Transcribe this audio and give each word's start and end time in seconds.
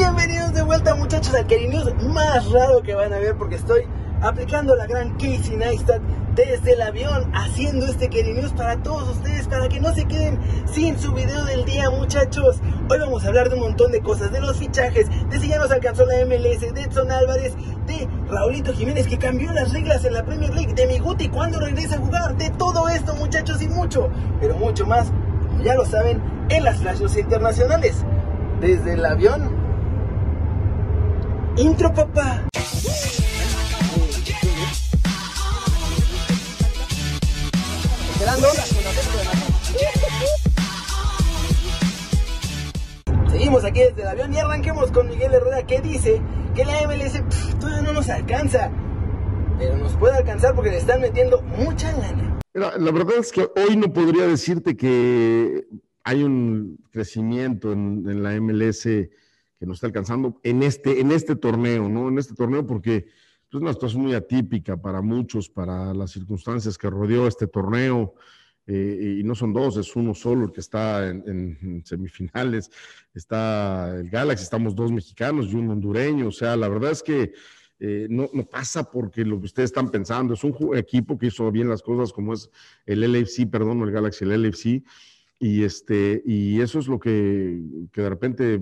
Bienvenidos 0.00 0.54
de 0.54 0.62
vuelta 0.62 0.94
muchachos 0.94 1.34
al 1.34 1.46
News 1.46 1.92
más 2.04 2.50
raro 2.50 2.80
que 2.82 2.94
van 2.94 3.12
a 3.12 3.18
ver 3.18 3.36
porque 3.36 3.56
estoy 3.56 3.82
aplicando 4.22 4.74
la 4.74 4.86
gran 4.86 5.12
Casey 5.18 5.58
Neistat 5.58 6.00
desde 6.34 6.72
el 6.72 6.80
avión 6.80 7.30
haciendo 7.34 7.84
este 7.84 8.08
Keri 8.08 8.32
News 8.32 8.54
para 8.54 8.82
todos 8.82 9.10
ustedes 9.10 9.46
para 9.46 9.68
que 9.68 9.78
no 9.78 9.92
se 9.92 10.06
queden 10.06 10.40
sin 10.72 10.98
su 10.98 11.12
video 11.12 11.44
del 11.44 11.66
día 11.66 11.90
muchachos. 11.90 12.62
Hoy 12.88 12.98
vamos 12.98 13.22
a 13.22 13.28
hablar 13.28 13.50
de 13.50 13.56
un 13.56 13.60
montón 13.60 13.92
de 13.92 14.00
cosas, 14.00 14.32
de 14.32 14.40
los 14.40 14.56
fichajes, 14.56 15.06
de 15.28 15.38
si 15.38 15.48
ya 15.48 15.58
nos 15.58 15.70
alcanzó 15.70 16.06
la 16.06 16.24
MLS, 16.24 16.60
de 16.72 16.80
Edson 16.80 17.12
Álvarez, 17.12 17.52
de 17.86 18.08
Raulito 18.26 18.72
Jiménez 18.72 19.06
que 19.06 19.18
cambió 19.18 19.52
las 19.52 19.70
reglas 19.70 20.02
en 20.06 20.14
la 20.14 20.24
Premier 20.24 20.54
League, 20.54 20.72
de 20.72 20.86
Miguti 20.86 21.28
cuando 21.28 21.60
regresa 21.60 21.96
a 21.96 21.98
jugar, 21.98 22.38
de 22.38 22.48
todo 22.48 22.88
esto 22.88 23.14
muchachos 23.16 23.60
y 23.60 23.68
mucho, 23.68 24.08
pero 24.40 24.56
mucho 24.56 24.86
más, 24.86 25.12
como 25.46 25.62
ya 25.62 25.74
lo 25.74 25.84
saben, 25.84 26.22
en 26.48 26.64
las 26.64 26.78
flashes 26.78 27.18
internacionales. 27.18 28.02
Desde 28.62 28.94
el 28.94 29.04
avión 29.04 29.59
Intro, 31.60 31.92
papá. 31.92 32.42
Seguimos 43.30 43.64
aquí 43.64 43.80
desde 43.80 44.00
el 44.00 44.08
avión 44.08 44.32
y 44.32 44.38
arranquemos 44.38 44.90
con 44.90 45.10
Miguel 45.10 45.34
Herrera 45.34 45.66
que 45.66 45.82
dice 45.82 46.22
que 46.54 46.64
la 46.64 46.80
MLS 46.88 47.22
todavía 47.60 47.82
no 47.82 47.92
nos 47.92 48.08
alcanza, 48.08 48.70
pero 49.58 49.76
nos 49.76 49.92
puede 49.96 50.16
alcanzar 50.16 50.54
porque 50.54 50.70
le 50.70 50.78
están 50.78 51.02
metiendo 51.02 51.42
mucha 51.42 51.92
lana. 51.92 52.38
la 52.54 52.90
verdad 52.90 53.18
es 53.18 53.32
que 53.32 53.42
hoy 53.42 53.76
no 53.76 53.92
podría 53.92 54.26
decirte 54.26 54.78
que 54.78 55.66
hay 56.04 56.22
un 56.22 56.78
crecimiento 56.90 57.72
en, 57.72 58.08
en 58.08 58.22
la 58.22 58.40
MLS 58.40 58.86
que 59.60 59.66
nos 59.66 59.76
está 59.76 59.88
alcanzando 59.88 60.40
en 60.42 60.62
este, 60.62 61.00
en 61.00 61.12
este 61.12 61.36
torneo, 61.36 61.86
¿no? 61.86 62.08
En 62.08 62.18
este 62.18 62.34
torneo 62.34 62.66
porque 62.66 62.96
es 62.96 63.54
una 63.54 63.74
situación 63.74 64.02
muy 64.02 64.14
atípica 64.14 64.80
para 64.80 65.02
muchos, 65.02 65.50
para 65.50 65.92
las 65.92 66.12
circunstancias 66.12 66.78
que 66.78 66.88
rodeó 66.88 67.26
este 67.26 67.46
torneo. 67.46 68.14
Eh, 68.66 69.18
y 69.20 69.24
no 69.24 69.34
son 69.34 69.52
dos, 69.52 69.76
es 69.76 69.94
uno 69.96 70.14
solo 70.14 70.46
el 70.46 70.52
que 70.52 70.60
está 70.60 71.08
en, 71.08 71.82
semifinales. 71.84 72.70
Está 73.12 73.96
el 73.98 74.08
Galaxy, 74.08 74.44
estamos 74.44 74.74
dos 74.74 74.90
mexicanos 74.92 75.52
y 75.52 75.56
un 75.56 75.68
hondureño. 75.68 76.28
O 76.28 76.32
sea, 76.32 76.56
la 76.56 76.68
verdad 76.68 76.92
es 76.92 77.02
que 77.02 77.32
eh, 77.80 78.06
no, 78.08 78.30
no, 78.32 78.46
pasa 78.46 78.90
porque 78.90 79.26
lo 79.26 79.38
que 79.40 79.46
ustedes 79.46 79.70
están 79.70 79.90
pensando. 79.90 80.32
Es 80.32 80.44
un 80.44 80.74
equipo 80.74 81.18
que 81.18 81.26
hizo 81.26 81.50
bien 81.52 81.68
las 81.68 81.82
cosas, 81.82 82.14
como 82.14 82.32
es 82.32 82.48
el 82.86 83.00
LFC, 83.02 83.46
perdón, 83.50 83.82
el 83.82 83.90
Galaxy, 83.90 84.24
el 84.24 84.42
LFC. 84.42 84.82
Y, 85.38 85.64
este, 85.64 86.22
y 86.24 86.60
eso 86.60 86.78
es 86.78 86.86
lo 86.86 86.98
que, 86.98 87.60
que 87.92 88.02
de 88.02 88.08
repente 88.08 88.60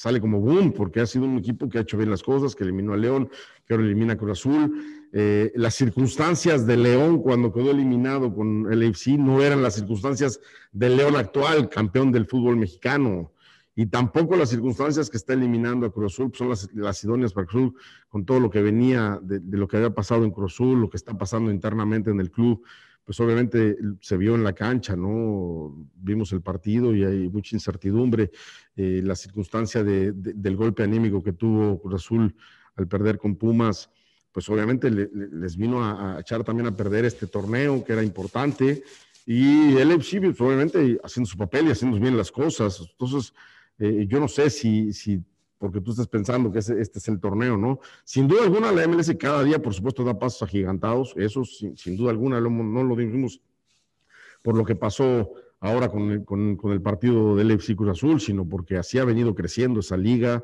sale 0.00 0.18
como 0.18 0.40
boom, 0.40 0.72
porque 0.72 1.00
ha 1.00 1.06
sido 1.06 1.26
un 1.26 1.36
equipo 1.36 1.68
que 1.68 1.76
ha 1.76 1.82
hecho 1.82 1.98
bien 1.98 2.08
las 2.08 2.22
cosas, 2.22 2.56
que 2.56 2.64
eliminó 2.64 2.94
a 2.94 2.96
León, 2.96 3.28
que 3.66 3.74
ahora 3.74 3.84
elimina 3.84 4.14
a 4.14 4.16
Cruz 4.16 4.30
Azul. 4.30 4.72
Eh, 5.12 5.52
las 5.56 5.74
circunstancias 5.74 6.66
de 6.66 6.78
León 6.78 7.20
cuando 7.20 7.52
quedó 7.52 7.70
eliminado 7.70 8.34
con 8.34 8.72
el 8.72 8.88
AFC 8.88 9.18
no 9.18 9.42
eran 9.42 9.62
las 9.62 9.74
circunstancias 9.74 10.40
del 10.72 10.96
León 10.96 11.16
actual, 11.16 11.68
campeón 11.68 12.12
del 12.12 12.24
fútbol 12.24 12.56
mexicano. 12.56 13.30
Y 13.76 13.84
tampoco 13.88 14.36
las 14.36 14.48
circunstancias 14.48 15.10
que 15.10 15.18
está 15.18 15.34
eliminando 15.34 15.84
a 15.84 15.92
Cruz 15.92 16.14
Azul 16.14 16.30
pues, 16.30 16.38
son 16.38 16.72
las, 16.82 17.04
idóneas 17.04 17.34
para 17.34 17.46
Cruz 17.46 17.64
Azul, 17.64 17.74
con 18.08 18.24
todo 18.24 18.40
lo 18.40 18.48
que 18.48 18.62
venía 18.62 19.18
de, 19.20 19.38
de, 19.38 19.58
lo 19.58 19.68
que 19.68 19.76
había 19.76 19.90
pasado 19.90 20.24
en 20.24 20.30
Cruz 20.30 20.54
Azul, 20.54 20.80
lo 20.80 20.88
que 20.88 20.96
está 20.96 21.12
pasando 21.18 21.50
internamente 21.50 22.08
en 22.08 22.20
el 22.20 22.30
club 22.30 22.64
pues 23.10 23.18
obviamente 23.18 23.76
se 24.00 24.16
vio 24.16 24.36
en 24.36 24.44
la 24.44 24.52
cancha, 24.52 24.94
¿no? 24.94 25.74
Vimos 25.96 26.30
el 26.30 26.42
partido 26.42 26.94
y 26.94 27.02
hay 27.02 27.28
mucha 27.28 27.56
incertidumbre. 27.56 28.30
Eh, 28.76 29.00
la 29.02 29.16
circunstancia 29.16 29.82
del 29.82 30.54
golpe 30.56 30.84
anímico 30.84 31.20
que 31.20 31.32
tuvo 31.32 31.82
Cruz 31.82 32.04
Azul 32.04 32.32
al 32.76 32.86
perder 32.86 33.18
con 33.18 33.34
Pumas, 33.34 33.90
pues 34.30 34.48
obviamente 34.48 34.92
les 34.92 35.56
vino 35.56 35.84
a, 35.84 36.20
echar 36.20 36.44
también 36.44 36.68
a 36.68 36.76
perder 36.76 37.04
este 37.04 37.26
torneo 37.26 37.82
que 37.82 37.94
era 37.94 38.04
importante. 38.04 38.84
Y 39.26 39.76
el 39.76 39.90
FC, 39.90 40.20
pues 40.20 40.40
obviamente 40.40 41.00
haciendo 41.02 41.28
su 41.28 41.36
papel 41.36 41.66
y 41.66 41.70
haciendo 41.72 41.98
bien 41.98 42.16
las 42.16 42.30
cosas. 42.30 42.80
Entonces, 42.92 43.34
eh, 43.80 44.06
yo 44.08 44.20
no 44.20 44.28
sé 44.28 44.50
si, 44.50 44.92
si 44.92 45.20
porque 45.60 45.82
tú 45.82 45.90
estás 45.90 46.08
pensando 46.08 46.50
que 46.50 46.58
este 46.58 46.80
es 46.80 47.08
el 47.08 47.20
torneo, 47.20 47.58
¿no? 47.58 47.80
Sin 48.02 48.26
duda 48.26 48.44
alguna, 48.44 48.72
la 48.72 48.88
MLS 48.88 49.14
cada 49.18 49.44
día, 49.44 49.60
por 49.60 49.74
supuesto, 49.74 50.02
da 50.02 50.18
pasos 50.18 50.42
agigantados, 50.42 51.12
eso 51.18 51.44
sin, 51.44 51.96
duda 51.98 52.10
alguna 52.10 52.40
no 52.40 52.82
lo 52.82 52.96
dijimos 52.96 53.42
por 54.42 54.56
lo 54.56 54.64
que 54.64 54.74
pasó 54.74 55.34
ahora 55.60 55.90
con 55.90 56.10
el, 56.10 56.24
con, 56.24 56.58
el 56.72 56.80
partido 56.80 57.36
del 57.36 57.50
FC 57.50 57.76
Cruz 57.76 57.90
Azul, 57.90 58.22
sino 58.22 58.48
porque 58.48 58.78
así 58.78 58.98
ha 58.98 59.04
venido 59.04 59.34
creciendo 59.34 59.80
esa 59.80 59.98
liga, 59.98 60.42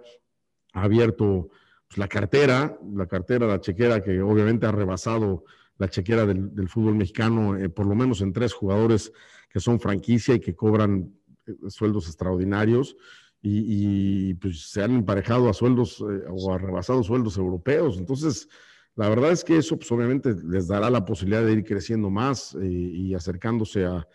ha 0.75 0.83
abierto 0.83 1.49
pues, 1.89 1.97
la 1.97 2.09
cartera, 2.09 2.79
la 2.93 3.07
cartera, 3.07 3.47
la 3.47 3.63
chequera, 3.63 4.03
que 4.03 4.21
obviamente 4.21 4.67
ha 4.67 4.73
rebasado 4.73 5.45
la 5.79 5.89
chequera 5.89 6.27
del, 6.27 6.69
fútbol 6.69 6.95
mexicano, 6.95 7.57
eh, 7.57 7.71
por 7.71 7.87
lo 7.87 7.95
menos 7.95 8.21
en 8.21 8.35
tres 8.35 8.53
jugadores 8.53 9.15
que 9.49 9.61
son 9.61 9.81
franquicia 9.81 10.35
y 10.35 10.41
que 10.41 10.55
cobran 10.55 11.11
eh, 11.47 11.55
sueldos 11.69 12.07
extraordinarios 12.07 12.99
y, 13.43 14.35
pues 14.35 14.71
se 14.71 14.83
han 14.83 14.97
emparejado 14.97 15.49
a 15.49 15.53
sueldos 15.53 16.01
eh, 16.01 16.25
o 16.29 16.53
a 16.53 16.59
rebasados 16.59 17.07
sueldos 17.07 17.37
europeos. 17.37 17.97
Entonces, 17.99 18.49
la 18.97 19.09
verdad 19.09 19.31
es 19.31 19.45
que 19.45 19.59
eso 19.59 19.77
pues 19.77 19.93
obviamente 19.93 20.35
les 20.45 20.69
dará 20.69 20.91
la 20.91 21.05
posibilidad 21.05 21.45
de 21.45 21.53
ir 21.53 21.65
creciendo 21.65 22.11
más 22.11 22.55
eh, 22.55 22.67
y 22.67 23.15
acercándose 23.15 23.87
a, 23.87 24.07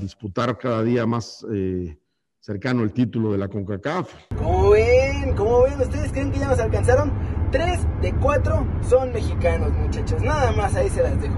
disputar 0.00 0.56
cada 0.56 0.84
día 0.84 1.04
más 1.04 1.44
eh, 1.52 1.98
cercano 2.38 2.84
el 2.84 2.92
título 2.92 3.32
de 3.32 3.38
la 3.38 3.48
CONCACAF. 3.48 4.08
¿Cómo 4.36 4.70
ven? 4.70 5.34
¿Cómo 5.34 5.62
ven? 5.62 5.80
¿Ustedes 5.80 6.12
creen 6.12 6.30
que 6.30 6.38
ya 6.38 6.48
nos 6.48 6.60
alcanzaron? 6.60 7.12
Tres 7.50 7.80
de 8.00 8.14
cuatro 8.14 8.64
son 8.88 9.12
mexicanos, 9.12 9.72
muchachos. 9.72 10.22
Nada 10.22 10.52
más 10.52 10.76
ahí 10.76 10.88
se 10.90 11.02
las 11.02 11.20
dejo. 11.20 11.34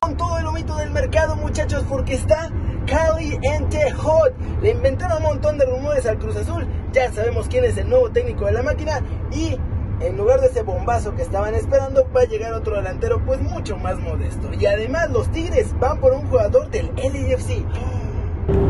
Con 0.00 0.16
todo 0.16 0.38
el 0.40 0.46
humito 0.46 0.76
del 0.76 0.90
mercado, 0.90 1.36
muchachos, 1.36 1.84
porque 1.88 2.14
está 2.14 2.50
hot. 3.90 4.32
Le 4.62 4.70
inventaron 4.70 5.18
un 5.18 5.24
montón 5.24 5.58
de 5.58 5.66
rumores 5.66 6.06
al 6.06 6.18
Cruz 6.18 6.36
Azul. 6.36 6.66
Ya 6.92 7.12
sabemos 7.12 7.48
quién 7.48 7.64
es 7.64 7.76
el 7.76 7.88
nuevo 7.88 8.10
técnico 8.10 8.46
de 8.46 8.52
la 8.52 8.62
máquina. 8.62 9.00
Y 9.32 9.58
en 10.00 10.16
lugar 10.16 10.40
de 10.40 10.48
ese 10.48 10.62
bombazo 10.62 11.14
que 11.14 11.22
estaban 11.22 11.54
esperando, 11.54 12.06
va 12.14 12.22
a 12.22 12.24
llegar 12.24 12.52
otro 12.54 12.76
delantero, 12.76 13.22
pues 13.24 13.40
mucho 13.40 13.76
más 13.76 13.98
modesto. 13.98 14.52
Y 14.58 14.66
además, 14.66 15.10
los 15.10 15.30
Tigres 15.30 15.78
van 15.78 16.00
por 16.00 16.12
un 16.12 16.26
jugador 16.28 16.70
del 16.70 16.90
LAFC. 16.96 17.64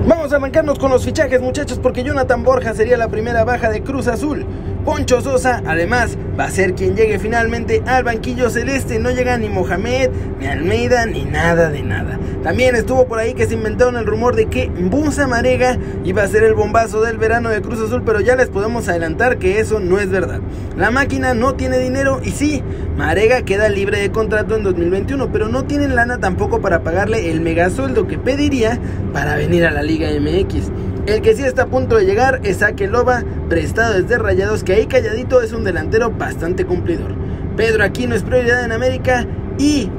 Vamos 0.07 0.33
a 0.33 0.37
arrancarnos 0.37 0.79
con 0.79 0.91
los 0.91 1.05
fichajes, 1.05 1.41
muchachos, 1.41 1.79
porque 1.79 2.05
Jonathan 2.05 2.43
Borja 2.43 2.75
sería 2.75 2.97
la 2.97 3.09
primera 3.09 3.45
baja 3.45 3.71
de 3.71 3.83
Cruz 3.83 4.07
Azul. 4.09 4.45
Poncho 4.85 5.21
Sosa, 5.21 5.63
además, 5.67 6.17
va 6.39 6.45
a 6.45 6.51
ser 6.51 6.75
quien 6.75 6.97
llegue 6.97 7.19
finalmente 7.19 7.83
al 7.87 8.05
banquillo 8.05 8.51
celeste. 8.51 8.99
No 8.99 9.11
llega 9.11 9.39
ni 9.39 9.49
Mohamed, 9.49 10.11
ni 10.41 10.47
Almeida, 10.47 11.07
ni 11.07 11.25
nada 11.25 11.71
de 11.71 11.83
nada. 11.83 12.19
También 12.43 12.75
estuvo 12.75 13.07
por 13.07 13.21
ahí 13.21 13.35
que 13.35 13.47
se 13.47 13.55
inventaron 13.55 13.97
el 13.97 14.07
rumor 14.07 14.35
de 14.35 14.47
que 14.47 14.69
Busa 14.69 15.29
Marega 15.29 15.79
iba 16.05 16.25
a 16.25 16.27
ser 16.27 16.43
el 16.43 16.55
bombazo 16.55 17.01
del 17.01 17.17
verano 17.17 17.49
de 17.51 17.63
Cruz 17.63 17.79
Azul, 17.79 18.03
pero 18.05 18.21
ya 18.21 18.35
les 18.35 18.49
podemos 18.49 18.89
adelantar 18.89 19.39
que 19.39 19.61
eso 19.61 19.79
no 19.79 20.01
es 20.01 20.11
verdad. 20.11 20.41
La 20.77 20.91
máquina 20.91 21.35
no 21.35 21.55
tiene 21.55 21.79
dinero 21.79 22.21
y 22.25 22.31
sí, 22.31 22.63
Marega 22.97 23.43
queda 23.43 23.69
libre 23.69 24.01
de 24.01 24.11
contrato 24.11 24.57
en 24.57 24.65
2021, 24.65 25.31
pero 25.31 25.49
no 25.49 25.65
tienen 25.65 25.95
lana 25.95 26.19
tampoco 26.19 26.61
para 26.61 26.83
pagarle 26.83 27.31
el 27.31 27.41
megasueldo 27.41 28.09
que 28.09 28.19
pediría 28.19 28.81
para 29.13 29.37
venir 29.37 29.65
a 29.65 29.71
la 29.71 29.83
Liga 29.83 30.09
MX. 30.11 30.71
El 31.05 31.21
que 31.21 31.35
sí 31.35 31.43
está 31.43 31.63
a 31.63 31.67
punto 31.67 31.97
de 31.97 32.05
llegar 32.05 32.41
es 32.45 32.61
Loba, 32.89 33.25
prestado 33.49 34.01
desde 34.01 34.19
Rayados, 34.19 34.63
que 34.63 34.75
ahí 34.75 34.87
calladito 34.87 35.43
es 35.43 35.53
un 35.53 35.65
delantero 35.65 36.13
bastante 36.13 36.65
cumplidor. 36.65 37.17
Pedro 37.57 37.83
Aquino 37.83 38.15
es 38.15 38.23
prioridad 38.23 38.65
en 38.65 38.71
América 38.71 39.27
y 39.59 39.91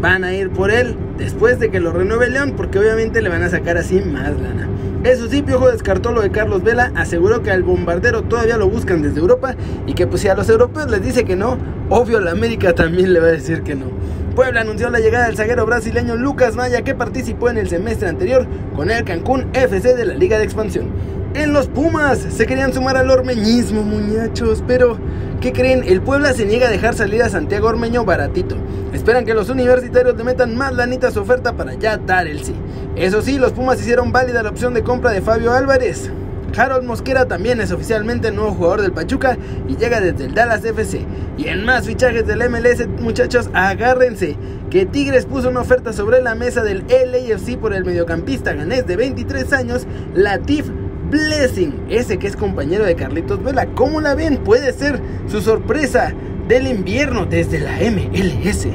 van 0.00 0.22
a 0.22 0.32
ir 0.32 0.50
por 0.50 0.70
él 0.70 0.96
después 1.18 1.58
de 1.58 1.70
que 1.70 1.80
lo 1.80 1.92
renueve 1.92 2.30
León, 2.30 2.54
porque 2.56 2.78
obviamente 2.78 3.22
le 3.22 3.28
van 3.28 3.42
a 3.42 3.50
sacar 3.50 3.76
así 3.76 4.00
más 4.02 4.40
lana. 4.40 4.68
Eso 5.02 5.28
sí, 5.28 5.42
Piojo 5.42 5.68
descartó 5.68 6.12
lo 6.12 6.20
de 6.20 6.30
Carlos 6.30 6.62
Vela, 6.62 6.92
aseguró 6.94 7.42
que 7.42 7.50
al 7.50 7.64
bombardero 7.64 8.22
todavía 8.22 8.56
lo 8.56 8.68
buscan 8.68 9.02
desde 9.02 9.18
Europa 9.18 9.56
y 9.88 9.94
que 9.94 10.06
pues 10.06 10.20
si 10.20 10.28
a 10.28 10.36
los 10.36 10.48
europeos 10.48 10.88
les 10.88 11.02
dice 11.02 11.24
que 11.24 11.34
no, 11.34 11.58
obvio 11.88 12.20
la 12.20 12.30
América 12.30 12.72
también 12.72 13.12
le 13.12 13.18
va 13.18 13.26
a 13.26 13.32
decir 13.32 13.62
que 13.62 13.74
no. 13.74 13.86
Puebla 14.34 14.62
anunció 14.62 14.88
la 14.88 15.00
llegada 15.00 15.26
del 15.26 15.36
zaguero 15.36 15.66
brasileño 15.66 16.16
Lucas 16.16 16.56
Maya 16.56 16.82
que 16.82 16.94
participó 16.94 17.50
en 17.50 17.58
el 17.58 17.68
semestre 17.68 18.08
anterior 18.08 18.46
con 18.74 18.90
el 18.90 19.04
Cancún 19.04 19.50
FC 19.52 19.94
de 19.94 20.06
la 20.06 20.14
Liga 20.14 20.38
de 20.38 20.44
Expansión. 20.44 20.86
En 21.34 21.52
los 21.52 21.66
Pumas 21.66 22.18
se 22.18 22.46
querían 22.46 22.72
sumar 22.72 22.96
al 22.96 23.10
ormeñismo, 23.10 23.82
muchachos, 23.82 24.64
pero 24.66 24.98
¿qué 25.40 25.52
creen? 25.52 25.84
El 25.86 26.00
Puebla 26.00 26.32
se 26.32 26.46
niega 26.46 26.68
a 26.68 26.70
dejar 26.70 26.94
salir 26.94 27.22
a 27.22 27.28
Santiago 27.28 27.68
Ormeño 27.68 28.04
baratito. 28.04 28.56
Esperan 28.94 29.26
que 29.26 29.34
los 29.34 29.50
universitarios 29.50 30.16
le 30.16 30.24
metan 30.24 30.56
más 30.56 30.72
lanita 30.72 31.10
su 31.10 31.20
oferta 31.20 31.52
para 31.52 31.74
ya 31.74 31.98
dar 31.98 32.26
el 32.26 32.42
sí. 32.42 32.54
Eso 32.96 33.20
sí, 33.20 33.38
los 33.38 33.52
Pumas 33.52 33.80
hicieron 33.80 34.12
válida 34.12 34.42
la 34.42 34.50
opción 34.50 34.72
de 34.72 34.82
compra 34.82 35.10
de 35.10 35.20
Fabio 35.20 35.52
Álvarez. 35.52 36.10
Harold 36.56 36.84
Mosquera 36.84 37.26
también 37.26 37.60
es 37.60 37.72
oficialmente 37.72 38.28
el 38.28 38.36
nuevo 38.36 38.52
jugador 38.52 38.82
del 38.82 38.92
Pachuca 38.92 39.36
y 39.68 39.76
llega 39.76 40.00
desde 40.00 40.26
el 40.26 40.34
Dallas 40.34 40.64
FC. 40.64 41.06
Y 41.38 41.48
en 41.48 41.64
más 41.64 41.86
fichajes 41.86 42.26
del 42.26 42.48
MLS, 42.48 42.86
muchachos, 43.00 43.48
agárrense 43.54 44.36
que 44.70 44.86
Tigres 44.86 45.26
puso 45.26 45.48
una 45.48 45.60
oferta 45.60 45.92
sobre 45.92 46.22
la 46.22 46.34
mesa 46.34 46.62
del 46.62 46.84
LAFC 46.88 47.58
por 47.58 47.72
el 47.72 47.84
mediocampista 47.84 48.52
ganés 48.52 48.86
de 48.86 48.96
23 48.96 49.52
años, 49.52 49.86
Latif 50.14 50.70
Blessing, 51.10 51.86
ese 51.90 52.18
que 52.18 52.26
es 52.26 52.36
compañero 52.36 52.84
de 52.84 52.96
Carlitos 52.96 53.42
Vela. 53.42 53.66
¿Cómo 53.74 54.00
la 54.00 54.14
ven? 54.14 54.38
Puede 54.38 54.72
ser 54.72 55.00
su 55.26 55.42
sorpresa 55.42 56.14
del 56.48 56.66
invierno 56.66 57.26
desde 57.26 57.60
la 57.60 57.72
MLS. 57.72 58.66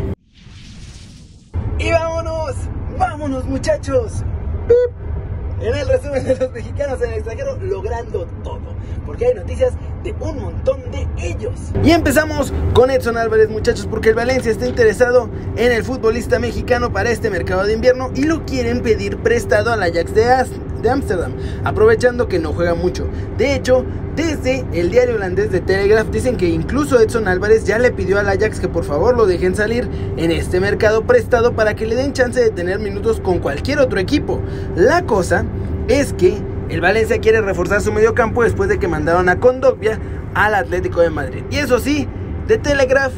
Y 1.79 1.91
vámonos, 1.91 2.55
vámonos 2.97 3.45
muchachos. 3.45 4.23
En 5.59 5.75
el 5.75 5.87
resumen 5.87 6.23
de 6.23 6.35
los 6.35 6.51
mexicanos 6.51 7.01
en 7.01 7.09
el 7.09 7.15
extranjero 7.15 7.57
logrando 7.61 8.27
todo, 8.43 8.75
porque 9.05 9.25
hay 9.25 9.33
noticias 9.33 9.73
de 10.03 10.13
un 10.19 10.39
montón 10.39 10.79
de 10.91 11.07
ellos. 11.17 11.71
Y 11.83 11.91
empezamos 11.91 12.53
con 12.73 12.91
Edson 12.91 13.17
Álvarez, 13.17 13.49
muchachos, 13.49 13.87
porque 13.89 14.09
el 14.09 14.15
Valencia 14.15 14.51
está 14.51 14.67
interesado 14.67 15.29
en 15.55 15.71
el 15.71 15.83
futbolista 15.83 16.37
mexicano 16.37 16.93
para 16.93 17.09
este 17.09 17.31
mercado 17.31 17.63
de 17.63 17.73
invierno 17.73 18.11
y 18.13 18.25
lo 18.25 18.45
quieren 18.45 18.81
pedir 18.81 19.17
prestado 19.17 19.73
al 19.73 19.81
Ajax 19.81 20.13
de 20.13 20.25
de 20.87 20.93
Ámsterdam, 20.93 21.33
aprovechando 21.63 22.27
que 22.27 22.39
no 22.39 22.53
juega 22.53 22.73
mucho. 22.73 23.07
De 23.37 23.53
hecho, 23.53 23.85
desde 24.15 24.65
el 24.73 24.89
diario 24.89 25.15
holandés 25.15 25.51
de 25.51 25.59
Telegraph 25.59 26.07
dicen 26.07 26.37
que 26.37 26.47
incluso 26.47 26.99
Edson 26.99 27.27
Álvarez 27.27 27.65
ya 27.65 27.77
le 27.77 27.91
pidió 27.91 28.19
al 28.19 28.29
Ajax 28.29 28.59
que 28.59 28.69
por 28.69 28.85
favor 28.85 29.15
lo 29.15 29.25
dejen 29.25 29.55
salir 29.55 29.87
en 30.15 30.31
este 30.31 30.59
mercado 30.59 31.03
prestado 31.03 31.53
para 31.53 31.75
que 31.75 31.85
le 31.85 31.95
den 31.95 32.13
chance 32.13 32.39
de 32.39 32.49
tener 32.49 32.79
minutos 32.79 33.19
con 33.19 33.39
cualquier 33.39 33.79
otro 33.79 33.99
equipo. 33.99 34.39
La 34.75 35.03
cosa 35.03 35.45
es 35.87 36.13
que 36.13 36.41
el 36.69 36.81
Valencia 36.81 37.19
quiere 37.19 37.41
reforzar 37.41 37.81
su 37.81 37.91
medio 37.91 38.15
campo 38.15 38.43
después 38.43 38.69
de 38.69 38.79
que 38.79 38.87
mandaron 38.87 39.29
a 39.29 39.39
Condogbia 39.39 39.99
al 40.33 40.55
Atlético 40.55 41.01
de 41.01 41.09
Madrid. 41.09 41.43
Y 41.51 41.57
eso 41.57 41.79
sí, 41.79 42.07
de 42.47 42.57
Telegraph 42.57 43.13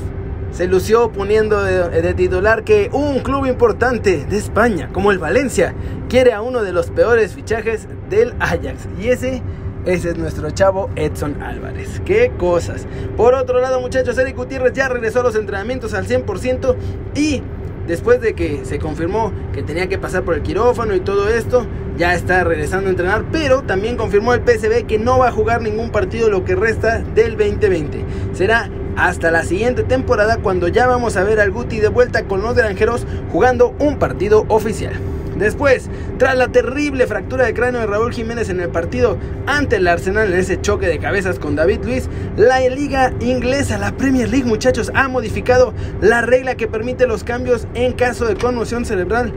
se 0.51 0.67
lució 0.67 1.11
poniendo 1.11 1.63
de, 1.63 2.13
titular 2.13 2.63
que 2.63 2.89
un 2.91 3.19
club 3.19 3.45
importante 3.45 4.25
de 4.25 4.37
España, 4.37 4.89
como 4.91 5.11
el 5.11 5.19
Valencia, 5.19 5.73
quiere 6.09 6.33
a 6.33 6.41
uno 6.41 6.63
de 6.63 6.73
los 6.73 6.89
peores 6.89 7.33
fichajes 7.33 7.87
del 8.09 8.33
Ajax. 8.39 8.87
Y 8.99 9.09
ese, 9.09 9.41
ese 9.85 10.09
es 10.09 10.17
nuestro 10.17 10.49
chavo 10.51 10.89
Edson 10.95 11.41
Álvarez. 11.41 12.01
¡Qué 12.03 12.31
cosas! 12.37 12.87
Por 13.15 13.33
otro 13.33 13.59
lado, 13.59 13.79
muchachos, 13.79 14.17
Eric 14.17 14.35
Gutiérrez 14.35 14.73
ya 14.73 14.89
regresó 14.89 15.21
a 15.21 15.23
los 15.23 15.35
entrenamientos 15.35 15.93
al 15.93 16.07
100% 16.07 16.75
y 17.15 17.41
después 17.87 18.21
de 18.21 18.33
que 18.33 18.65
se 18.65 18.79
confirmó 18.79 19.31
que 19.53 19.63
tenía 19.63 19.87
que 19.87 19.97
pasar 19.97 20.23
por 20.23 20.35
el 20.35 20.43
quirófano 20.43 20.95
y 20.95 20.99
todo 20.99 21.27
esto, 21.29 21.65
ya 21.97 22.13
está 22.13 22.43
regresando 22.43 22.87
a 22.87 22.91
entrenar, 22.91 23.25
pero 23.31 23.63
también 23.63 23.97
confirmó 23.97 24.33
el 24.33 24.41
PSB 24.41 24.85
que 24.85 24.97
no 24.97 25.19
va 25.19 25.27
a 25.27 25.31
jugar 25.31 25.61
ningún 25.61 25.91
partido 25.91 26.29
lo 26.29 26.45
que 26.45 26.55
resta 26.55 26.99
del 26.99 27.35
2020. 27.35 28.05
Será 28.33 28.69
hasta 28.99 29.31
la 29.31 29.43
siguiente 29.43 29.83
temporada 29.83 30.37
cuando 30.37 30.67
ya 30.67 30.85
vamos 30.85 31.15
a 31.15 31.23
ver 31.23 31.39
al 31.39 31.51
Guti 31.51 31.79
de 31.79 31.87
vuelta 31.87 32.25
con 32.25 32.41
los 32.41 32.55
granjeros 32.55 33.05
jugando 33.31 33.73
un 33.79 33.97
partido 33.97 34.45
oficial. 34.49 34.93
Después, 35.37 35.89
tras 36.17 36.35
la 36.35 36.49
terrible 36.49 37.07
fractura 37.07 37.45
de 37.45 37.53
cráneo 37.53 37.79
de 37.79 37.87
Raúl 37.87 38.11
Jiménez 38.11 38.49
en 38.49 38.59
el 38.59 38.67
partido 38.67 39.17
ante 39.47 39.77
el 39.77 39.87
Arsenal 39.87 40.33
en 40.33 40.37
ese 40.37 40.59
choque 40.59 40.87
de 40.87 40.99
cabezas 40.99 41.39
con 41.39 41.55
David 41.55 41.79
Luis, 41.85 42.09
la 42.35 42.59
liga 42.59 43.13
inglesa, 43.21 43.77
la 43.77 43.93
Premier 43.93 44.27
League 44.27 44.45
muchachos, 44.45 44.91
ha 44.93 45.07
modificado 45.07 45.73
la 46.01 46.19
regla 46.19 46.55
que 46.55 46.67
permite 46.67 47.07
los 47.07 47.23
cambios 47.23 47.67
en 47.75 47.93
caso 47.93 48.25
de 48.25 48.35
conmoción 48.35 48.83
cerebral 48.83 49.31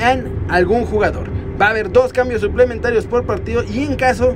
en 0.00 0.32
algún 0.48 0.86
jugador. 0.86 1.28
Va 1.60 1.66
a 1.66 1.70
haber 1.70 1.92
dos 1.92 2.14
cambios 2.14 2.40
suplementarios 2.40 3.04
por 3.04 3.26
partido 3.26 3.64
y 3.64 3.84
en 3.84 3.96
caso 3.96 4.34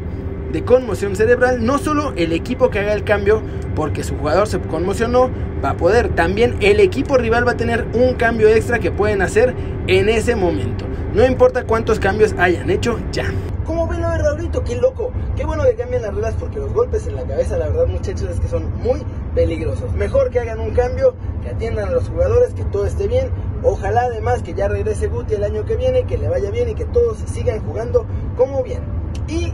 de 0.52 0.64
conmoción 0.64 1.16
cerebral, 1.16 1.64
no 1.64 1.78
solo 1.78 2.12
el 2.16 2.32
equipo 2.32 2.70
que 2.70 2.78
haga 2.80 2.92
el 2.92 3.04
cambio 3.04 3.42
porque 3.74 4.02
su 4.02 4.16
jugador 4.16 4.48
se 4.48 4.58
conmocionó 4.60 5.30
va 5.64 5.70
a 5.70 5.76
poder, 5.76 6.08
también 6.10 6.56
el 6.60 6.80
equipo 6.80 7.16
rival 7.16 7.46
va 7.46 7.52
a 7.52 7.56
tener 7.56 7.86
un 7.94 8.14
cambio 8.14 8.48
extra 8.48 8.78
que 8.78 8.90
pueden 8.90 9.22
hacer 9.22 9.54
en 9.86 10.08
ese 10.08 10.36
momento. 10.36 10.84
No 11.14 11.24
importa 11.24 11.64
cuántos 11.64 11.98
cambios 11.98 12.34
hayan 12.38 12.70
hecho 12.70 12.98
ya. 13.12 13.24
¿Cómo 13.64 13.86
ven 13.86 14.00
lo 14.00 14.10
de 14.10 14.18
Raulito? 14.18 14.64
Qué 14.64 14.76
loco. 14.76 15.12
Qué 15.36 15.44
bueno 15.44 15.62
que 15.64 15.74
cambien 15.74 16.02
las 16.02 16.14
reglas 16.14 16.34
porque 16.38 16.58
los 16.58 16.72
golpes 16.72 17.06
en 17.06 17.16
la 17.16 17.24
cabeza, 17.24 17.58
la 17.58 17.68
verdad, 17.68 17.86
muchachos, 17.86 18.30
es 18.30 18.40
que 18.40 18.48
son 18.48 18.72
muy 18.78 19.02
peligrosos. 19.34 19.92
Mejor 19.92 20.30
que 20.30 20.40
hagan 20.40 20.58
un 20.58 20.70
cambio, 20.70 21.14
que 21.42 21.50
atiendan 21.50 21.88
a 21.88 21.90
los 21.90 22.08
jugadores, 22.08 22.54
que 22.54 22.64
todo 22.64 22.86
esté 22.86 23.08
bien. 23.08 23.30
Ojalá 23.62 24.02
además 24.02 24.42
que 24.42 24.54
ya 24.54 24.68
regrese 24.68 25.08
Guti 25.08 25.34
el 25.34 25.44
año 25.44 25.64
que 25.64 25.76
viene, 25.76 26.04
que 26.04 26.16
le 26.16 26.28
vaya 26.28 26.50
bien 26.50 26.70
y 26.70 26.74
que 26.74 26.86
todos 26.86 27.18
sigan 27.26 27.60
jugando 27.60 28.06
como 28.36 28.62
bien. 28.62 28.80
Y 29.28 29.52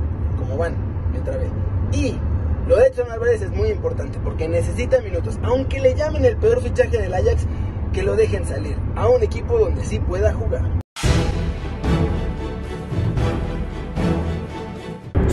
Y 1.93 2.19
lo 2.67 2.77
de 2.77 2.87
Edson 2.87 3.11
Álvarez 3.11 3.43
es 3.43 3.51
muy 3.51 3.69
importante 3.69 4.19
porque 4.23 4.49
necesita 4.49 5.01
minutos. 5.01 5.39
Aunque 5.43 5.81
le 5.81 5.95
llamen 5.95 6.25
el 6.25 6.37
peor 6.37 6.63
fichaje 6.63 6.99
del 6.99 7.15
Ajax, 7.15 7.47
que 7.93 8.03
lo 8.03 8.17
dejen 8.17 8.45
salir 8.47 8.77
a 8.97 9.09
un 9.09 9.23
equipo 9.23 9.59
donde 9.59 9.85
sí 9.85 9.99
pueda 9.99 10.33
jugar. 10.33 10.84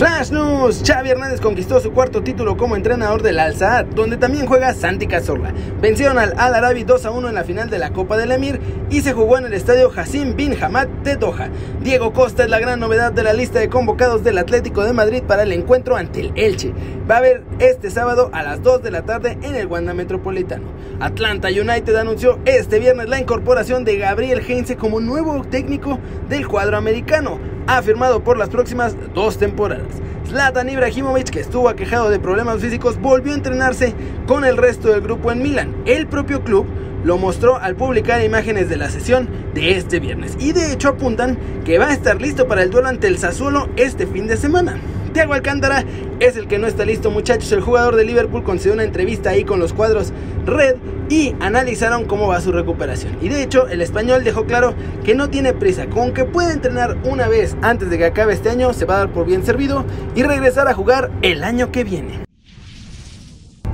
Flash 0.01 0.31
News, 0.31 0.81
Xavi 0.83 1.11
Hernández 1.11 1.39
conquistó 1.41 1.79
su 1.79 1.91
cuarto 1.91 2.23
título 2.23 2.57
como 2.57 2.75
entrenador 2.75 3.21
del 3.21 3.37
Al 3.37 3.55
Saad, 3.55 3.85
donde 3.85 4.17
también 4.17 4.47
juega 4.47 4.73
Santi 4.73 5.05
Cazorla. 5.05 5.53
Vencieron 5.79 6.17
al 6.17 6.33
Al 6.39 6.55
Arabi 6.55 6.83
2 6.83 7.05
a 7.05 7.11
1 7.11 7.29
en 7.29 7.35
la 7.35 7.43
final 7.43 7.69
de 7.69 7.77
la 7.77 7.93
Copa 7.93 8.17
del 8.17 8.31
Emir 8.31 8.59
y 8.89 9.01
se 9.01 9.13
jugó 9.13 9.37
en 9.37 9.45
el 9.45 9.53
estadio 9.53 9.91
Hassim 9.95 10.35
bin 10.35 10.57
Hamad 10.59 10.87
de 11.03 11.17
Doha. 11.17 11.49
Diego 11.83 12.13
Costa 12.13 12.45
es 12.45 12.49
la 12.49 12.59
gran 12.59 12.79
novedad 12.79 13.11
de 13.11 13.21
la 13.21 13.33
lista 13.33 13.59
de 13.59 13.69
convocados 13.69 14.23
del 14.23 14.39
Atlético 14.39 14.83
de 14.83 14.93
Madrid 14.93 15.21
para 15.21 15.43
el 15.43 15.51
encuentro 15.51 15.95
ante 15.95 16.21
el 16.21 16.31
Elche. 16.35 16.73
Va 17.07 17.17
a 17.17 17.19
haber 17.19 17.43
este 17.59 17.91
sábado 17.91 18.31
a 18.33 18.41
las 18.41 18.63
2 18.63 18.81
de 18.81 18.89
la 18.89 19.03
tarde 19.03 19.37
en 19.43 19.53
el 19.53 19.67
Wanda 19.67 19.93
Metropolitano. 19.93 20.65
Atlanta 20.99 21.49
United 21.49 21.95
anunció 21.95 22.39
este 22.45 22.79
viernes 22.79 23.07
la 23.07 23.19
incorporación 23.19 23.85
de 23.85 23.97
Gabriel 23.97 24.41
Heinze 24.47 24.77
como 24.77 24.99
nuevo 24.99 25.43
técnico 25.43 25.99
del 26.27 26.47
cuadro 26.47 26.75
americano 26.75 27.39
ha 27.67 27.81
firmado 27.81 28.23
por 28.23 28.37
las 28.37 28.49
próximas 28.49 28.95
dos 29.13 29.37
temporadas. 29.37 30.01
Zlatan 30.27 30.69
Ibrahimovic, 30.69 31.29
que 31.29 31.39
estuvo 31.39 31.67
aquejado 31.69 32.09
de 32.09 32.19
problemas 32.19 32.61
físicos, 32.61 32.99
volvió 32.99 33.33
a 33.33 33.35
entrenarse 33.35 33.93
con 34.27 34.45
el 34.45 34.57
resto 34.57 34.89
del 34.89 35.01
grupo 35.01 35.31
en 35.31 35.41
Milán. 35.41 35.75
El 35.85 36.07
propio 36.07 36.43
club 36.43 36.65
lo 37.03 37.17
mostró 37.17 37.57
al 37.57 37.75
publicar 37.75 38.23
imágenes 38.23 38.69
de 38.69 38.77
la 38.77 38.89
sesión 38.89 39.27
de 39.53 39.77
este 39.77 39.99
viernes 39.99 40.37
y 40.39 40.53
de 40.53 40.71
hecho 40.71 40.89
apuntan 40.89 41.37
que 41.65 41.79
va 41.79 41.87
a 41.87 41.93
estar 41.93 42.21
listo 42.21 42.47
para 42.47 42.63
el 42.63 42.69
duelo 42.69 42.87
ante 42.87 43.07
el 43.07 43.17
Sassuolo 43.17 43.69
este 43.75 44.05
fin 44.05 44.27
de 44.27 44.37
semana. 44.37 44.79
Thiago 45.13 45.33
Alcántara 45.33 45.83
es 46.19 46.37
el 46.37 46.47
que 46.47 46.57
no 46.57 46.67
está 46.67 46.85
listo, 46.85 47.11
muchachos. 47.11 47.51
El 47.51 47.61
jugador 47.61 47.95
de 47.95 48.05
Liverpool 48.05 48.43
concedió 48.43 48.73
una 48.73 48.83
entrevista 48.83 49.31
ahí 49.31 49.43
con 49.43 49.59
los 49.59 49.73
cuadros 49.73 50.13
Red 50.45 50.77
y 51.09 51.35
analizaron 51.39 52.05
cómo 52.05 52.27
va 52.27 52.39
su 52.39 52.51
recuperación. 52.51 53.17
Y 53.21 53.29
de 53.29 53.43
hecho, 53.43 53.67
el 53.67 53.81
español 53.81 54.23
dejó 54.23 54.45
claro 54.45 54.73
que 55.03 55.13
no 55.13 55.29
tiene 55.29 55.53
prisa, 55.53 55.87
con 55.87 56.13
que 56.13 56.23
puede 56.25 56.53
entrenar 56.53 56.97
una 57.03 57.27
vez 57.27 57.57
antes 57.61 57.89
de 57.89 57.97
que 57.97 58.05
acabe 58.05 58.33
este 58.33 58.49
año, 58.49 58.73
se 58.73 58.85
va 58.85 58.95
a 58.95 58.97
dar 58.99 59.11
por 59.11 59.25
bien 59.25 59.45
servido 59.45 59.85
y 60.15 60.23
regresar 60.23 60.67
a 60.67 60.73
jugar 60.73 61.11
el 61.21 61.43
año 61.43 61.71
que 61.71 61.83
viene. 61.83 62.23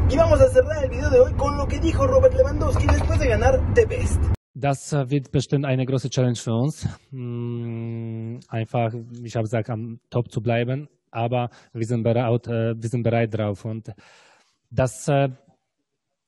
Y 0.10 0.16
vamos 0.16 0.42
a 0.42 0.50
cerrar 0.50 0.84
el 0.84 0.90
video 0.90 1.10
de 1.10 1.20
hoy 1.20 1.34
con 1.34 1.58
lo 1.58 1.68
que 1.68 1.80
dijo 1.80 2.08
Robert 2.08 2.34
Lewandowski 2.34 2.88
después 2.88 3.20
de 3.20 3.28
ganar 3.28 3.62
The 3.76 3.86
Best. 3.86 4.22
Das 4.56 4.92
wird 4.92 5.32
bestimmt 5.32 5.66
eine 5.66 5.86
große 5.86 6.10
Challenge 6.10 6.36
für 6.36 6.56
uns. 6.56 6.88
Mm, 7.12 8.40
einfach, 8.50 8.92
ich 9.24 9.36
habe 9.36 9.44
gesagt, 9.44 9.70
am 9.70 10.00
Top 10.10 10.32
zu 10.32 10.42
bleiben. 10.42 10.90
Aber 11.12 11.50
wir 11.74 11.86
sind 11.86 12.04
bereit, 12.04 12.48
äh, 12.48 12.76
wir 12.82 12.90
sind 12.90 13.04
bereit 13.04 13.34
drauf. 13.34 13.66
Und 13.66 13.92
das, 14.70 15.08
äh, 15.08 15.30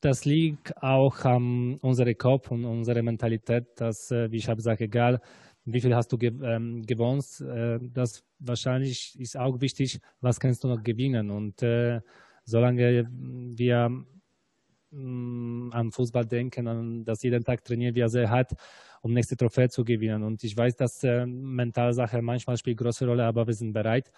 das 0.02 0.26
liegt 0.26 0.82
auch 0.82 1.26
an 1.26 1.78
unserem 1.82 2.18
Kopf 2.18 2.52
und 2.52 2.66
unserer 2.66 3.02
Mentalität, 3.02 3.68
dass, 3.76 4.12
äh, 4.12 4.32
wie 4.32 4.38
ich 4.38 4.48
habe 4.48 4.58
gesagt, 4.58 4.82
egal 4.82 5.20
wie 5.66 5.82
viel 5.82 5.96
hast 5.96 6.12
du 6.12 6.18
ge 6.18 6.32
ähm, 6.42 6.82
gewonnen, 6.84 7.22
das 7.94 8.24
wahrscheinlich 8.40 9.20
ist 9.20 9.38
auch 9.38 9.62
wichtig, 9.62 10.00
was 10.20 10.40
kannst 10.40 10.64
du 10.64 10.68
noch 10.68 10.82
gewinnen. 10.82 11.30
Und 11.30 11.60
solange 12.44 13.08
wir 13.12 13.90
mm, 14.90 15.70
an 15.72 15.92
Fußball 15.92 16.26
denken, 16.26 16.68
an, 16.68 17.04
dass 17.06 17.22
jeden 17.22 17.44
Tag 17.44 17.64
trainieren 17.64 17.94
wir 17.94 18.10
sehr 18.10 18.32
hart, 18.32 18.54
um 19.02 19.14
nächste 19.14 19.36
Trophäe 19.36 19.70
zu 19.70 19.84
gewinnen. 19.84 20.24
Und 20.24 20.44
ich 20.44 20.56
weiß, 20.56 20.76
dass 20.76 21.04
äh, 21.04 21.26
Mentalsache 21.26 22.22
manchmal 22.22 22.58
spielt 22.58 22.78
große 22.78 23.06
Rolle, 23.06 23.26
aber 23.26 23.48
wir 23.48 23.54
sind 23.54 23.74
bereit. 23.74 24.12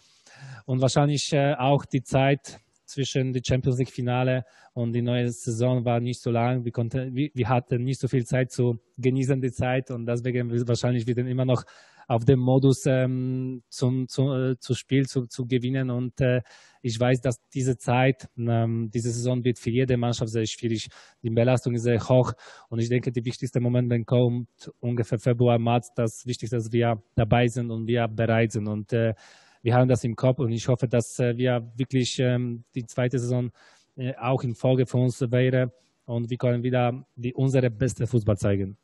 Und 0.66 0.82
wahrscheinlich 0.82 1.32
äh, 1.34 1.54
auch 1.56 1.86
die 1.86 2.04
Zeit 2.04 2.60
zwischen 2.86 3.34
dem 3.34 3.44
Champions 3.44 3.78
League 3.80 3.92
Finale 3.92 4.44
und 4.74 4.94
die 4.94 5.02
neue 5.02 5.30
Saison 5.32 5.86
war 5.86 6.00
nicht 6.00 6.22
so 6.22 6.30
lang. 6.30 6.66
Wir, 6.66 6.72
konnten, 6.72 7.16
wir, 7.16 7.30
wir 7.34 7.50
hatten 7.50 7.84
nicht 7.84 8.00
so 8.00 8.08
viel 8.08 8.26
Zeit 8.26 8.52
zu 8.52 8.80
genießen 8.98 9.42
die 9.42 9.52
Zeit 9.52 9.92
und 9.92 10.06
deswegen 10.06 10.52
wahrscheinlich 10.68 11.08
wieder 11.08 11.26
immer 11.26 11.46
noch 11.46 11.64
auf 12.08 12.26
dem 12.26 12.40
Modus 12.40 12.86
ähm, 12.86 13.64
zum, 13.70 14.08
zu, 14.08 14.34
äh, 14.34 14.58
zu 14.60 14.74
Spiel 14.74 15.06
zu, 15.06 15.28
zu 15.28 15.46
gewinnen. 15.46 15.90
Und 15.90 16.20
äh, 16.22 16.42
ich 16.82 17.00
weiß, 17.00 17.22
dass 17.22 17.38
diese 17.54 17.78
Zeit, 17.78 18.28
ähm, 18.38 18.90
diese 18.94 19.12
Saison 19.12 19.44
wird 19.44 19.60
für 19.60 19.70
jede 19.70 19.98
Mannschaft 19.98 20.32
sehr 20.32 20.46
schwierig. 20.46 20.88
Die 21.22 21.30
Belastung 21.30 21.74
ist 21.76 21.84
sehr 21.84 22.00
hoch. 22.10 22.34
Und 22.70 22.80
ich 22.80 22.90
denke, 22.90 23.12
der 23.12 23.26
wichtigste 23.26 23.60
Moment, 23.60 23.90
wenn 23.90 24.06
kommt, 24.06 24.72
ungefähr 24.80 25.20
Februar, 25.20 25.60
März, 25.60 25.92
das 25.96 26.26
Wichtigste, 26.26 26.58
dass 26.58 26.72
wir 26.72 27.02
dabei 27.16 27.48
sind 27.48 27.72
und 27.72 27.88
wir 27.88 28.08
bereit 28.08 28.52
sind. 28.52 28.68
Und 28.68 28.94
äh, 28.94 29.14
wir 29.62 29.76
haben 29.76 29.88
das 29.88 30.04
im 30.04 30.16
Kopf 30.16 30.40
und 30.40 30.52
ich 30.52 30.68
hoffe, 30.68 30.88
dass 30.88 31.20
äh, 31.20 31.38
wir 31.38 31.72
wirklich 31.76 32.18
ähm, 32.20 32.64
die 32.74 32.86
zweite 32.86 33.20
Saison 33.20 33.52
äh, 33.96 34.14
auch 34.16 34.44
in 34.44 34.56
Folge 34.56 34.86
für 34.86 34.98
uns 34.98 35.22
wäre 35.22 35.72
und 36.06 36.30
wir 36.30 36.38
können 36.38 36.64
wieder 36.64 37.06
die, 37.16 37.34
unsere 37.34 37.70
beste 37.70 38.08
Fußball 38.08 38.38
zeigen. 38.38 38.78